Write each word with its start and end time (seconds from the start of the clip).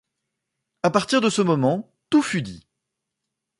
À 0.81 0.89
partir 0.89 1.21
de 1.21 1.29
ce 1.29 1.43
moment, 1.43 1.93
tout 2.09 2.23
fut 2.23 2.41
dit. 2.41 2.67